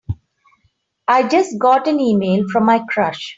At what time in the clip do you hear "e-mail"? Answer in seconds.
1.99-2.45